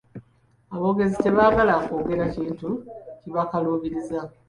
Aboogezi 0.73 1.17
tebaagala 1.23 1.73
kwogera 1.85 2.23
kintu 2.35 2.69
kibakaluubiriza. 3.21 4.19